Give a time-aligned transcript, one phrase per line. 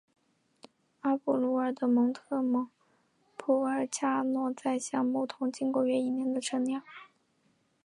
[1.01, 2.43] 阿布鲁佐的蒙特
[3.37, 6.81] 普尔恰诺在橡木桶经过约一年的陈酿。